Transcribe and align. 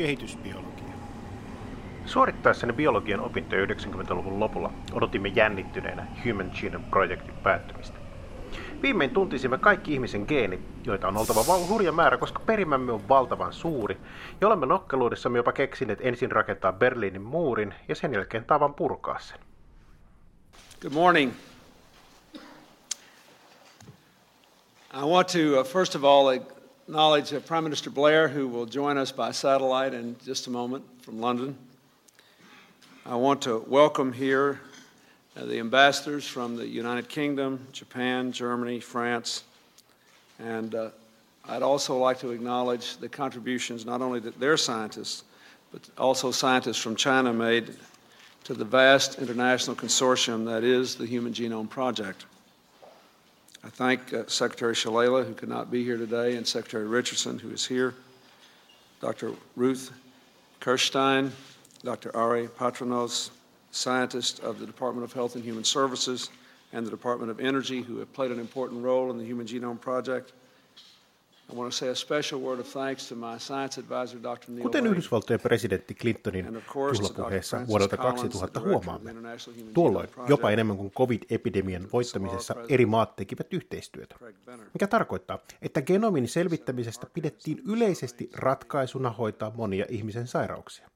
kehitysbiologia. 0.00 0.94
Suorittaessani 2.06 2.72
biologian 2.72 3.20
opintoja 3.20 3.66
90-luvun 3.66 4.40
lopulla 4.40 4.72
odotimme 4.92 5.28
jännittyneenä 5.28 6.06
Human 6.24 6.50
Genome 6.60 6.84
Projectin 6.90 7.34
päättymistä. 7.42 7.98
Viimein 8.82 9.10
tuntisimme 9.10 9.58
kaikki 9.58 9.92
ihmisen 9.92 10.24
geenit, 10.28 10.60
joita 10.84 11.08
on 11.08 11.16
oltava 11.16 11.46
val- 11.46 11.68
hurja 11.68 11.92
määrä, 11.92 12.16
koska 12.16 12.40
perimämme 12.46 12.92
on 12.92 13.08
valtavan 13.08 13.52
suuri, 13.52 13.96
ja 14.40 14.46
olemme 14.46 14.66
nokkeluudessamme 14.66 15.38
jopa 15.38 15.52
keksineet 15.52 15.98
ensin 16.02 16.32
rakentaa 16.32 16.72
Berliinin 16.72 17.22
muurin 17.22 17.74
ja 17.88 17.94
sen 17.94 18.14
jälkeen 18.14 18.44
tavan 18.44 18.74
purkaa 18.74 19.18
sen. 19.18 19.38
Good 20.80 20.92
morning. 20.92 21.32
I 24.94 25.04
want 25.04 25.28
to, 25.28 25.60
uh, 25.60 25.66
first 25.66 25.94
of 25.94 26.04
all, 26.04 26.40
acknowledge 26.90 27.32
uh, 27.32 27.38
Prime 27.38 27.62
Minister 27.62 27.88
Blair, 27.88 28.26
who 28.26 28.48
will 28.48 28.66
join 28.66 28.98
us 28.98 29.12
by 29.12 29.30
satellite 29.30 29.94
in 29.94 30.16
just 30.24 30.48
a 30.48 30.50
moment 30.50 30.84
from 31.02 31.20
London. 31.20 31.56
I 33.06 33.14
want 33.14 33.42
to 33.42 33.64
welcome 33.68 34.12
here 34.12 34.60
uh, 35.36 35.44
the 35.44 35.60
ambassadors 35.60 36.26
from 36.26 36.56
the 36.56 36.66
United 36.66 37.08
Kingdom, 37.08 37.64
Japan, 37.70 38.32
Germany, 38.32 38.80
France, 38.80 39.44
and 40.40 40.74
uh, 40.74 40.90
I'd 41.48 41.62
also 41.62 41.96
like 41.96 42.18
to 42.18 42.32
acknowledge 42.32 42.96
the 42.96 43.08
contributions 43.08 43.86
not 43.86 44.02
only 44.02 44.18
that 44.18 44.40
their 44.40 44.56
scientists, 44.56 45.22
but 45.70 45.88
also 45.96 46.32
scientists 46.32 46.78
from 46.78 46.96
China 46.96 47.32
made 47.32 47.72
to 48.42 48.52
the 48.52 48.64
vast 48.64 49.20
international 49.20 49.76
consortium 49.76 50.44
that 50.46 50.64
is 50.64 50.96
the 50.96 51.06
Human 51.06 51.32
Genome 51.32 51.70
Project. 51.70 52.24
I 53.62 53.68
thank 53.68 54.14
uh, 54.14 54.26
Secretary 54.26 54.74
Shalala, 54.74 55.26
who 55.26 55.34
could 55.34 55.50
not 55.50 55.70
be 55.70 55.84
here 55.84 55.98
today, 55.98 56.36
and 56.36 56.46
Secretary 56.46 56.86
Richardson, 56.86 57.38
who 57.38 57.50
is 57.50 57.66
here, 57.66 57.94
Dr. 59.02 59.32
Ruth 59.54 59.92
Kirstein, 60.60 61.30
Dr. 61.84 62.14
Ari 62.16 62.48
Patronos, 62.48 63.30
scientists 63.70 64.38
of 64.38 64.58
the 64.58 64.66
Department 64.66 65.04
of 65.04 65.12
Health 65.12 65.34
and 65.34 65.44
Human 65.44 65.64
Services 65.64 66.30
and 66.72 66.86
the 66.86 66.90
Department 66.90 67.30
of 67.30 67.38
Energy, 67.38 67.82
who 67.82 67.98
have 67.98 68.10
played 68.14 68.30
an 68.30 68.40
important 68.40 68.82
role 68.82 69.10
in 69.10 69.18
the 69.18 69.24
Human 69.24 69.46
Genome 69.46 69.80
Project. 69.80 70.32
Kuten 74.62 74.86
Yhdysvaltojen 74.86 75.40
presidentti 75.40 75.94
Clintonin 75.94 76.46
juhlapuheessa 76.94 77.66
vuodelta 77.66 77.96
Collins, 77.96 78.20
the 78.20 78.46
2000 78.46 78.60
director 78.60 78.62
of 78.62 78.84
huomaamme, 78.86 79.14
tuolloin 79.74 80.08
jopa 80.28 80.50
enemmän 80.50 80.76
kuin 80.76 80.90
COVID-epidemian 80.90 81.88
voittamisessa 81.92 82.54
eri 82.68 82.86
maat 82.86 83.16
tekivät 83.16 83.52
yhteistyötä. 83.52 84.16
Mikä 84.74 84.86
tarkoittaa, 84.86 85.38
että 85.62 85.82
genomin 85.82 86.28
selvittämisestä 86.28 87.06
pidettiin 87.14 87.62
yleisesti 87.66 88.30
ratkaisuna 88.34 89.10
hoitaa 89.10 89.52
monia 89.56 89.86
ihmisen 89.88 90.26
sairauksia. 90.26 90.90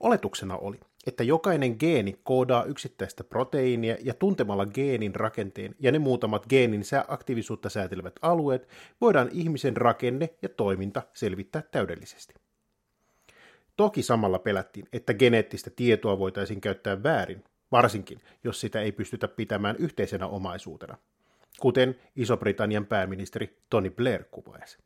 Oletuksena 0.00 0.56
oli, 0.56 0.80
että 1.06 1.24
jokainen 1.24 1.76
geeni 1.78 2.20
koodaa 2.22 2.64
yksittäistä 2.64 3.24
proteiinia 3.24 3.96
ja 4.00 4.14
tuntemalla 4.14 4.66
geenin 4.66 5.14
rakenteen 5.14 5.74
ja 5.80 5.92
ne 5.92 5.98
muutamat 5.98 6.46
geenin 6.46 6.82
aktiivisuutta 7.08 7.68
säätelevät 7.68 8.14
alueet 8.22 8.68
voidaan 9.00 9.28
ihmisen 9.32 9.76
rakenne 9.76 10.30
ja 10.42 10.48
toiminta 10.48 11.02
selvittää 11.14 11.62
täydellisesti. 11.70 12.34
Toki 13.76 14.02
samalla 14.02 14.38
pelättiin, 14.38 14.88
että 14.92 15.14
geneettistä 15.14 15.70
tietoa 15.70 16.18
voitaisiin 16.18 16.60
käyttää 16.60 17.02
väärin, 17.02 17.44
varsinkin 17.72 18.18
jos 18.44 18.60
sitä 18.60 18.80
ei 18.80 18.92
pystytä 18.92 19.28
pitämään 19.28 19.76
yhteisenä 19.78 20.26
omaisuutena, 20.26 20.96
kuten 21.60 21.98
Iso-Britannian 22.16 22.86
pääministeri 22.86 23.58
Tony 23.70 23.90
Blair 23.90 24.24
kuvaisi. 24.30 24.78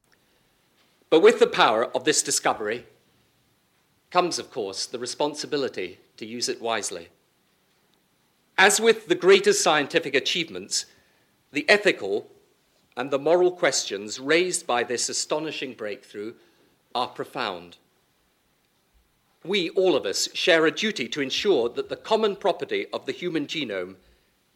But 1.11 1.23
with 1.23 1.39
the 1.39 1.47
power 1.47 1.89
of 1.95 2.03
this 2.03 2.27
discovery 2.27 2.83
comes, 4.13 4.39
of 4.39 4.51
course, 4.51 4.91
the 4.91 4.99
responsibility 4.99 6.06
to 6.17 6.27
use 6.27 6.49
it 6.49 6.61
wisely. 6.61 7.09
As 8.59 8.81
with 8.81 9.09
the 9.09 9.15
greatest 9.15 9.63
scientific 9.63 10.15
achievements, 10.15 10.87
the 11.53 11.69
ethical 11.69 12.29
and 12.97 13.11
the 13.11 13.19
moral 13.19 13.51
questions 13.51 14.19
raised 14.19 14.67
by 14.67 14.83
this 14.83 15.09
astonishing 15.09 15.75
breakthrough 15.75 16.35
are 16.95 17.09
profound. 17.09 17.77
We, 19.45 19.71
all 19.71 19.95
of 19.95 20.07
us, 20.07 20.29
share 20.35 20.67
a 20.67 20.71
duty 20.71 21.07
to 21.09 21.21
ensure 21.21 21.69
that 21.69 21.89
the 21.89 21.97
common 21.97 22.37
property 22.37 22.87
of 22.93 23.05
the 23.05 23.13
human 23.13 23.47
genome 23.47 23.97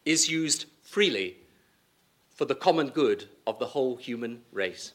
is 0.05 0.29
used 0.29 0.65
freely 0.81 1.37
for 2.33 2.45
the 2.45 2.55
common 2.55 2.89
good 2.89 3.25
of 3.45 3.59
the 3.59 3.67
whole 3.67 3.95
human 3.95 4.41
race 4.51 4.93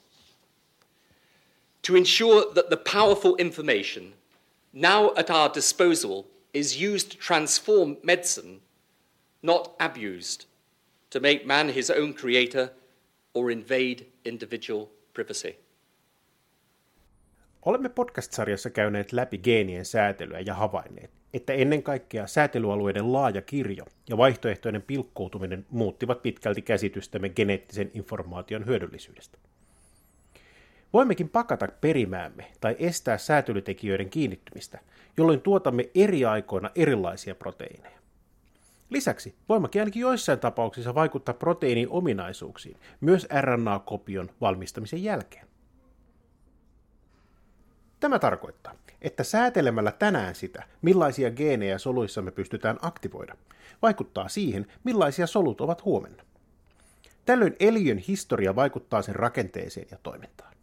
to 1.87 1.95
ensure 1.95 2.53
that 2.53 2.69
the 2.69 2.77
powerful 2.77 3.37
information 3.37 4.13
now 4.73 5.15
at 5.15 5.31
our 5.31 5.49
disposal 5.49 6.27
is 6.57 6.83
used 6.83 7.11
to 7.11 7.19
transform 7.27 7.97
medicine, 8.03 8.61
not 9.43 9.75
abused 9.79 10.47
to 11.11 11.21
make 11.21 11.45
man 11.45 11.69
his 11.69 11.91
own 11.91 12.15
creator 12.15 12.69
or 13.35 13.51
invade 13.51 14.07
individual 14.25 14.87
privacy. 15.15 15.55
Olemme 17.63 17.89
podcast-sarjassa 17.89 18.71
käyneet 18.71 19.13
läpi 19.13 19.39
geenien 19.39 19.85
säätelyä 19.85 20.41
ja 20.41 20.55
havainneet, 20.55 21.11
että 21.35 21.53
ennen 21.53 21.83
kaikkea 21.83 22.27
säätelyalueiden 22.27 23.13
laaja 23.13 23.43
kirjo 23.43 23.85
ja 24.09 24.17
vaihtoehtoinen 24.17 24.83
pilkkoutuminen 24.83 25.67
muuttivat 25.71 26.23
pitkälti 26.23 26.63
käsitystämme 26.63 27.29
geneettisen 27.29 27.91
informaation 27.95 28.67
hyödyllisyydestä. 28.67 29.39
Voimmekin 30.97 31.29
pakata 31.29 31.69
perimäämme 31.81 32.51
tai 32.61 32.77
estää 32.79 33.19
säätelytekijöiden 33.19 34.11
kiinnittymistä, 34.11 34.79
jolloin 35.17 35.41
tuotamme 35.41 35.91
eri 35.95 36.25
aikoina 36.25 36.71
erilaisia 36.75 37.35
proteiineja. 37.35 37.99
Lisäksi 38.91 39.35
voimakin 39.49 39.81
ainakin 39.81 40.01
joissain 40.01 40.39
tapauksissa 40.39 40.95
vaikuttaa 40.95 41.35
proteiinin 41.35 41.89
ominaisuuksiin, 41.91 42.77
myös 43.01 43.29
RNA-kopion 43.41 44.31
valmistamisen 44.41 45.03
jälkeen. 45.03 45.47
Tämä 48.01 48.19
tarkoittaa, 48.19 48.75
että 49.03 49.25
säätelemällä 49.25 49.93
tänään 49.93 50.35
sitä, 50.35 50.63
millaisia 50.83 51.31
geenejä 51.31 51.79
soluissamme 51.79 52.31
pystytään 52.31 52.79
aktivoida, 52.83 53.37
vaikuttaa 53.83 54.29
siihen, 54.29 54.67
millaisia 54.85 55.27
solut 55.27 55.61
ovat 55.61 55.85
huomenna. 55.85 56.23
Tällöin 57.25 57.57
eliön 57.61 57.99
historia 57.99 58.57
vaikuttaa 58.57 59.03
sen 59.03 59.17
rakenteeseen 59.17 59.87
ja 59.91 59.99
toimintaan. 60.03 60.56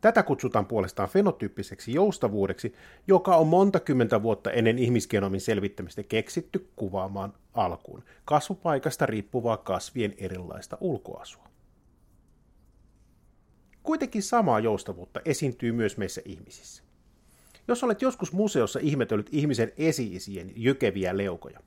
Tätä 0.00 0.22
kutsutaan 0.22 0.66
puolestaan 0.66 1.08
fenotyyppiseksi 1.08 1.92
joustavuudeksi, 1.92 2.74
joka 3.06 3.36
on 3.36 3.46
monta 3.46 3.80
kymmentä 3.80 4.22
vuotta 4.22 4.50
ennen 4.50 4.78
ihmisgenomin 4.78 5.40
selvittämistä 5.40 6.02
keksitty 6.02 6.68
kuvaamaan 6.76 7.32
alkuun 7.54 8.04
kasvupaikasta 8.24 9.06
riippuvaa 9.06 9.56
kasvien 9.56 10.14
erilaista 10.18 10.78
ulkoasua. 10.80 11.48
Kuitenkin 13.82 14.22
samaa 14.22 14.60
joustavuutta 14.60 15.20
esiintyy 15.24 15.72
myös 15.72 15.96
meissä 15.96 16.22
ihmisissä. 16.24 16.82
Jos 17.68 17.84
olet 17.84 18.02
joskus 18.02 18.32
museossa 18.32 18.78
ihmetellyt 18.82 19.28
ihmisen 19.32 19.72
esi-isien 19.76 20.52
jykeviä 20.56 21.16
leukoja, 21.16 21.60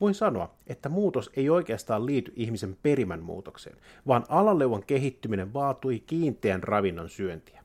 voin 0.00 0.14
sanoa, 0.14 0.54
että 0.66 0.88
muutos 0.88 1.30
ei 1.36 1.50
oikeastaan 1.50 2.06
liity 2.06 2.32
ihmisen 2.36 2.76
perimän 2.82 3.22
muutokseen, 3.22 3.76
vaan 4.06 4.24
alaleuvan 4.28 4.84
kehittyminen 4.86 5.54
vaatui 5.54 6.00
kiinteän 6.00 6.62
ravinnon 6.62 7.08
syöntiä, 7.08 7.63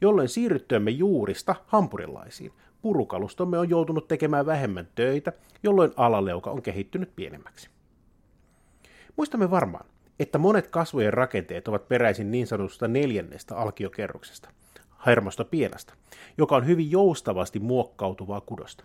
jolloin 0.00 0.28
siirryttyämme 0.28 0.90
juurista 0.90 1.54
hampurilaisiin. 1.66 2.52
Purukalustomme 2.82 3.58
on 3.58 3.70
joutunut 3.70 4.08
tekemään 4.08 4.46
vähemmän 4.46 4.88
töitä, 4.94 5.32
jolloin 5.62 5.92
alaleuka 5.96 6.50
on 6.50 6.62
kehittynyt 6.62 7.16
pienemmäksi. 7.16 7.70
Muistamme 9.16 9.50
varmaan, 9.50 9.86
että 10.18 10.38
monet 10.38 10.68
kasvojen 10.68 11.12
rakenteet 11.12 11.68
ovat 11.68 11.88
peräisin 11.88 12.30
niin 12.30 12.46
sanotusta 12.46 12.88
neljännestä 12.88 13.56
alkiokerroksesta, 13.56 14.50
hermosta 15.06 15.44
pienasta, 15.44 15.94
joka 16.38 16.56
on 16.56 16.66
hyvin 16.66 16.90
joustavasti 16.90 17.58
muokkautuvaa 17.58 18.40
kudosta. 18.40 18.84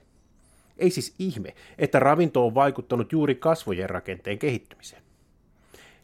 Ei 0.78 0.90
siis 0.90 1.16
ihme, 1.20 1.54
että 1.78 2.00
ravinto 2.00 2.46
on 2.46 2.56
vaikuttanut 2.56 3.12
juuri 3.12 3.36
kasvojen 3.36 3.90
rakenteen 3.90 4.40
kehittymiseen. 4.40 5.04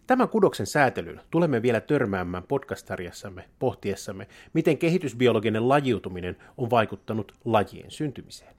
Tämän 0.10 0.30
kudoksen 0.30 0.66
säätelyyn 0.66 1.22
tulemme 1.32 1.62
vielä 1.62 1.82
törmäämään 1.82 2.44
podcast-sarjassamme 2.44 3.50
pohtiessamme, 3.60 4.28
miten 4.54 4.78
kehitysbiologinen 4.78 5.70
lajiutuminen 5.70 6.38
on 6.58 6.70
vaikuttanut 6.70 7.36
lajien 7.46 7.92
syntymiseen. 7.92 8.56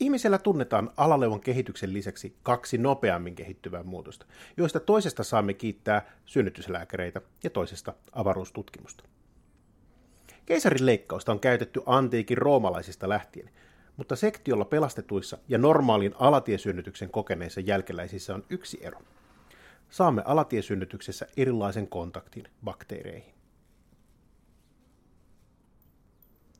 Ihmisellä 0.00 0.38
tunnetaan 0.38 0.90
alaleuvan 0.96 1.40
kehityksen 1.40 1.92
lisäksi 1.92 2.36
kaksi 2.42 2.78
nopeammin 2.78 3.34
kehittyvää 3.34 3.82
muutosta, 3.82 4.26
joista 4.56 4.80
toisesta 4.80 5.24
saamme 5.24 5.54
kiittää 5.54 6.02
synnytyslääkäreitä 6.24 7.20
ja 7.44 7.50
toisesta 7.50 7.94
avaruustutkimusta. 8.12 9.04
Keisarin 10.46 10.86
leikkausta 10.86 11.32
on 11.32 11.40
käytetty 11.40 11.82
antiikin 11.86 12.38
roomalaisista 12.38 13.08
lähtien, 13.08 13.50
mutta 13.96 14.16
sektiolla 14.16 14.64
pelastetuissa 14.64 15.38
ja 15.48 15.58
normaalin 15.58 16.14
alatiesynnytyksen 16.18 17.10
kokeneissa 17.10 17.60
jälkeläisissä 17.60 18.34
on 18.34 18.44
yksi 18.50 18.78
ero. 18.82 18.98
Saamme 19.90 20.22
alatiesynnytyksessä 20.24 21.26
erilaisen 21.36 21.88
kontaktin 21.88 22.44
bakteereihin. 22.64 23.34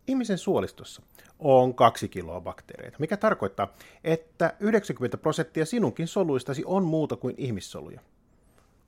Ihmisen 0.07 0.39
suolistossa 0.39 1.03
on 1.39 1.75
kaksi 1.75 2.09
kiloa 2.09 2.41
bakteereita, 2.41 2.97
mikä 3.01 3.17
tarkoittaa, 3.17 3.75
että 4.05 4.55
90 4.61 5.19
prosenttia 5.19 5.67
sinunkin 5.67 6.09
soluistasi 6.09 6.63
on 6.67 6.85
muuta 6.85 7.17
kuin 7.17 7.35
ihmissoluja. 7.39 8.01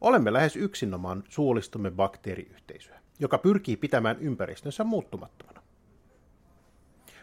Olemme 0.00 0.32
lähes 0.32 0.56
yksinomaan 0.56 1.24
suolistomme 1.28 1.90
bakteeriyhteisöä, 1.90 3.00
joka 3.18 3.38
pyrkii 3.38 3.76
pitämään 3.76 4.16
ympäristönsä 4.20 4.84
muuttumattomana. 4.84 5.57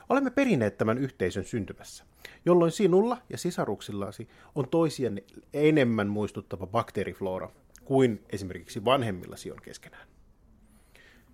Olemme 0.10 0.30
perineet 0.30 0.78
tämän 0.78 0.98
yhteisön 0.98 1.46
syntymässä, 1.46 2.04
jolloin 2.46 2.72
sinulla 2.72 3.18
ja 3.30 3.38
sisaruksillasi 3.38 4.28
on 4.56 4.70
toisiaan 4.70 5.22
enemmän 5.54 6.08
muistuttava 6.08 6.68
bakteeriflora 6.68 7.50
kuin 7.86 8.26
esimerkiksi 8.30 8.86
vanhemmillasi 8.86 9.52
on 9.52 9.62
keskenään. 9.62 10.08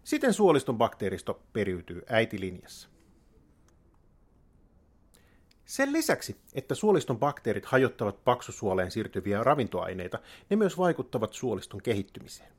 Siten 0.03 0.33
suoliston 0.33 0.77
bakteeristo 0.77 1.41
periytyy 1.53 2.01
äitilinjassa. 2.09 2.89
Sen 5.65 5.93
lisäksi, 5.93 6.35
että 6.53 6.75
suoliston 6.75 7.19
bakteerit 7.19 7.65
hajottavat 7.65 8.23
paksusuoleen 8.23 8.91
siirtyviä 8.91 9.43
ravintoaineita, 9.43 10.19
ne 10.49 10.55
myös 10.55 10.77
vaikuttavat 10.77 11.33
suoliston 11.33 11.81
kehittymiseen. 11.81 12.51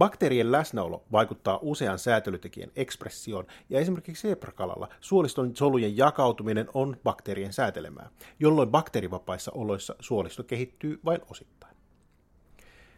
Bakteerien 0.00 0.52
läsnäolo 0.52 1.04
vaikuttaa 1.12 1.58
usean 1.62 1.98
säätelytekijän 1.98 2.70
ekspressioon, 2.76 3.46
ja 3.70 3.80
esimerkiksi 3.80 4.28
seprakalalla 4.28 4.88
suoliston 5.00 5.56
solujen 5.56 5.96
jakautuminen 5.96 6.68
on 6.74 6.96
bakteerien 7.04 7.52
säätelemää, 7.52 8.10
jolloin 8.38 8.68
bakteerivapaissa 8.68 9.52
oloissa 9.54 9.94
suolisto 10.00 10.42
kehittyy 10.42 11.00
vain 11.04 11.20
osittain. 11.30 11.76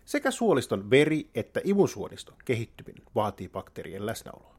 Sekä 0.04 0.30
suoliston 0.30 0.90
veri- 0.90 1.30
että 1.34 1.60
imusuoniston 1.64 2.36
kehittyminen 2.44 3.04
vaatii 3.14 3.48
bakteerien 3.48 4.06
läsnäoloa. 4.06 4.56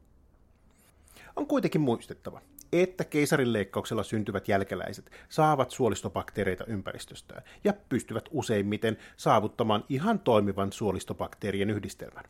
On 1.35 1.47
kuitenkin 1.47 1.81
muistettava, 1.81 2.41
että 2.81 3.03
keisarinleikkauksella 3.03 4.03
syntyvät 4.03 4.47
jälkeläiset 4.47 5.11
saavat 5.29 5.71
suolistobakteereita 5.71 6.65
ympäristöstään 6.65 7.43
ja 7.63 7.73
pystyvät 7.89 8.29
useimmiten 8.31 8.97
saavuttamaan 9.17 9.83
ihan 9.89 10.19
toimivan 10.19 10.71
suolistobakteerien 10.71 11.69
yhdistelmän. 11.69 12.23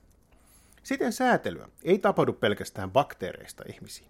Siten 0.83 1.13
säätelyä 1.13 1.69
ei 1.83 1.99
tapahdu 1.99 2.33
pelkästään 2.33 2.91
bakteereista 2.91 3.63
ihmisiin. 3.67 4.09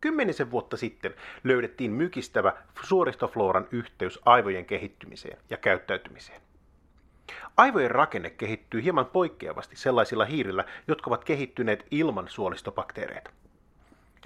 Kymmenisen 0.00 0.50
vuotta 0.50 0.76
sitten 0.76 1.14
löydettiin 1.44 1.92
mykistävä 1.92 2.52
suoristofloran 2.82 3.68
yhteys 3.70 4.20
aivojen 4.24 4.66
kehittymiseen 4.66 5.38
ja 5.50 5.56
käyttäytymiseen. 5.56 6.40
Aivojen 7.56 7.90
rakenne 7.90 8.30
kehittyy 8.30 8.82
hieman 8.82 9.06
poikkeavasti 9.06 9.76
sellaisilla 9.76 10.24
hiirillä, 10.24 10.64
jotka 10.88 11.10
ovat 11.10 11.24
kehittyneet 11.24 11.86
ilman 11.90 12.28
suolistobakteereita. 12.28 13.30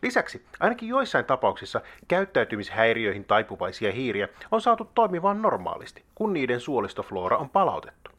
Lisäksi 0.02 0.46
ainakin 0.60 0.88
joissain 0.88 1.24
tapauksissa 1.24 1.80
käyttäytymishäiriöihin 2.08 3.24
taipuvaisia 3.24 3.92
hiiriä 3.92 4.28
on 4.50 4.60
saatu 4.60 4.90
toimimaan 4.94 5.42
normaalisti, 5.42 6.04
kun 6.14 6.32
niiden 6.32 6.60
suolistoflora 6.60 7.36
on 7.36 7.50
palautettu. 7.50 8.10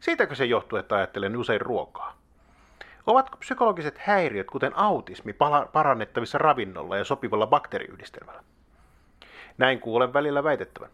Siitäkö 0.00 0.34
se 0.34 0.44
johtuu, 0.44 0.78
että 0.78 0.96
ajattelen 0.96 1.36
usein 1.36 1.60
ruokaa? 1.60 2.16
Ovatko 3.06 3.36
psykologiset 3.36 3.98
häiriöt, 3.98 4.46
kuten 4.46 4.78
autismi, 4.78 5.34
parannettavissa 5.72 6.38
ravinnolla 6.38 6.96
ja 6.96 7.04
sopivalla 7.04 7.46
bakteeriyhdistelmällä? 7.46 8.42
Näin 9.58 9.80
kuulen 9.80 10.12
välillä 10.12 10.44
väitettävän. 10.44 10.90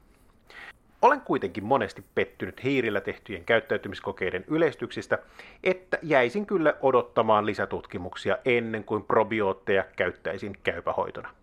Olen 1.07 1.21
kuitenkin 1.21 1.65
monesti 1.65 2.05
pettynyt 2.15 2.65
hiirillä 2.65 3.01
tehtyjen 3.01 3.45
käyttäytymiskokeiden 3.45 4.45
yleistyksistä, 4.49 5.19
että 5.65 5.99
jäisin 6.03 6.47
kyllä 6.47 6.75
odottamaan 6.81 7.47
lisätutkimuksia 7.47 8.39
ennen 8.45 8.85
kuin 8.85 9.03
probiootteja 9.03 9.85
käyttäisin 9.97 10.59
käypähoitona. 10.63 11.35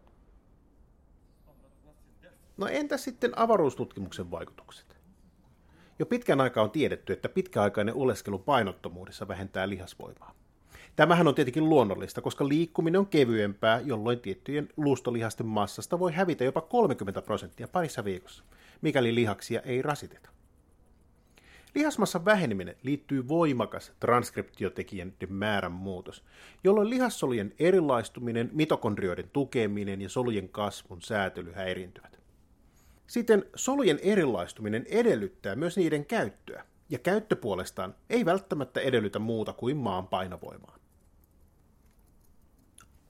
No 2.58 2.68
entä 2.68 2.98
sitten 2.98 3.32
avaruustutkimuksen 3.36 4.32
vaikutukset? 4.32 4.98
Jo 6.00 6.06
pitkän 6.06 6.42
aikaa 6.42 6.64
on 6.64 6.72
tiedetty, 6.72 7.14
että 7.14 7.30
pitkäaikainen 7.30 7.96
oleskelu 7.96 8.40
painottomuudessa 8.40 9.28
vähentää 9.28 9.70
lihasvoimaa. 9.70 10.36
Tämähän 10.96 11.28
on 11.28 11.36
tietenkin 11.36 11.70
luonnollista, 11.70 12.22
koska 12.22 12.48
liikkuminen 12.48 13.00
on 13.00 13.08
kevyempää, 13.08 13.80
jolloin 13.80 14.20
tiettyjen 14.20 14.70
luustolihasten 14.78 15.48
massasta 15.48 16.00
voi 16.00 16.14
hävitä 16.14 16.44
jopa 16.44 16.62
30 16.62 17.22
prosenttia 17.22 17.68
parissa 17.68 18.06
viikossa, 18.06 18.44
mikäli 18.84 19.16
lihaksia 19.16 19.62
ei 19.62 19.82
rasiteta. 19.82 20.30
Lihasmassan 21.76 22.26
väheneminen 22.26 22.76
liittyy 22.84 23.28
voimakas 23.28 23.92
transkriptiotekijän 24.00 25.14
määrän 25.30 25.72
muutos, 25.72 26.24
jolloin 26.64 26.90
lihassolujen 26.90 27.54
erilaistuminen, 27.60 28.50
mitokondrioiden 28.54 29.30
tukeminen 29.34 30.02
ja 30.02 30.10
solujen 30.10 30.50
kasvun 30.50 31.02
säätely 31.02 31.52
häiriintyvät. 31.52 32.20
Siten 33.08 33.46
solujen 33.56 34.00
erilaistuminen 34.02 34.86
edellyttää 34.90 35.56
myös 35.56 35.78
niiden 35.78 36.06
käyttöä, 36.06 36.66
ja 36.90 37.00
käyttö 37.00 37.36
puolestaan 37.36 37.96
ei 38.10 38.26
välttämättä 38.26 38.80
edellytä 38.80 39.20
muuta 39.20 39.54
kuin 39.54 39.78
maan 39.78 40.08
painovoimaa. 40.08 40.78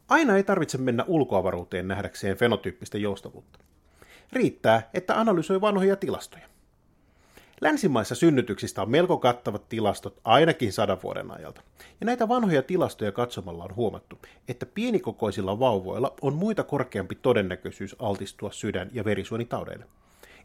Aina 0.07 0.37
ei 0.37 0.43
tarvitse 0.43 0.77
mennä 0.77 1.05
ulkoavaruuteen 1.07 1.87
nähdäkseen 1.87 2.37
fenotyyppistä 2.37 2.97
joustavuutta. 2.97 3.59
Riittää, 4.31 4.89
että 4.93 5.19
analysoi 5.19 5.61
vanhoja 5.61 5.95
tilastoja. 5.95 6.53
Länsimaissa 7.61 8.15
synnytyksistä 8.15 8.81
on 8.81 8.89
melko 8.89 9.17
kattavat 9.17 9.69
tilastot 9.69 10.19
ainakin 10.23 10.73
sadan 10.73 11.01
vuoden 11.03 11.31
ajalta. 11.31 11.61
Ja 11.99 12.05
näitä 12.05 12.27
vanhoja 12.27 12.61
tilastoja 12.61 13.11
katsomalla 13.11 13.63
on 13.63 13.75
huomattu, 13.75 14.19
että 14.47 14.65
pienikokoisilla 14.65 15.59
vauvoilla 15.59 16.13
on 16.21 16.33
muita 16.33 16.63
korkeampi 16.63 17.15
todennäköisyys 17.15 17.95
altistua 17.99 18.51
sydän- 18.51 18.89
ja 18.93 19.05
verisuonitaudeille. 19.05 19.85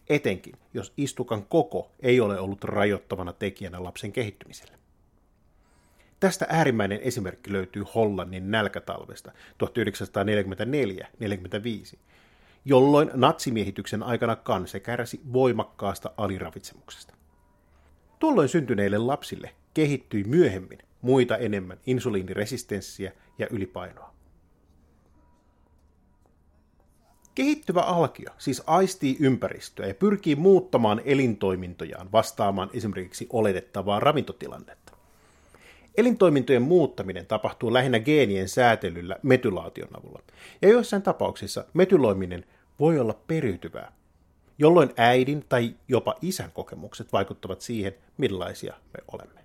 Etenkin, 0.09 0.55
jos 0.75 0.93
istukan 0.97 1.45
koko 1.45 1.91
ei 2.01 2.21
ole 2.21 2.41
ollut 2.41 2.65
rajoittavana 2.65 3.33
tekijänä 3.33 3.85
lapsen 3.85 4.13
kehittymiselle. 4.13 4.79
Tästä 6.21 6.47
äärimmäinen 6.49 7.01
esimerkki 7.03 7.53
löytyy 7.53 7.85
Hollannin 7.95 8.51
nälkätalvesta 8.51 9.33
1944-45, 9.59 9.63
jolloin 12.65 13.11
natsimiehityksen 13.15 14.03
aikana 14.03 14.37
kanse 14.37 14.81
kärsi 14.81 15.21
voimakkaasta 15.33 16.11
aliravitsemuksesta. 16.17 17.15
Tuolloin 18.19 18.49
syntyneille 18.49 18.99
lapsille 18.99 19.55
kehittyi 19.75 20.25
myöhemmin 20.25 20.79
muita 21.03 21.37
enemmän 21.37 21.79
insuliiniresistenssiä 21.87 23.13
ja 23.39 23.47
ylipainoa. 23.51 24.15
Kehittyvä 27.35 27.81
alkio 27.81 28.31
siis 28.39 28.63
aistii 28.67 29.17
ympäristöä 29.21 29.87
ja 29.87 29.95
pyrkii 29.95 30.37
muuttamaan 30.37 31.01
elintoimintojaan 31.05 32.13
vastaamaan 32.13 32.71
esimerkiksi 32.73 33.27
oletettavaa 33.33 34.01
ravintotilannetta. 34.01 34.93
Elintoimintojen 35.97 36.63
muuttaminen 36.63 37.27
tapahtuu 37.27 37.73
lähinnä 37.73 38.01
geenien 38.01 38.49
säätelyllä 38.49 39.17
metylaation 39.23 39.89
avulla, 39.99 40.23
ja 40.63 40.69
joissain 40.69 41.03
tapauksissa 41.03 41.65
metyloiminen 41.75 42.45
voi 42.81 42.99
olla 42.99 43.15
periytyvää, 43.27 43.93
jolloin 44.59 44.91
äidin 44.97 45.45
tai 45.49 45.77
jopa 45.89 46.15
isän 46.23 46.53
kokemukset 46.53 47.13
vaikuttavat 47.13 47.61
siihen, 47.61 47.95
millaisia 48.17 48.75
me 48.75 49.05
olemme. 49.13 49.38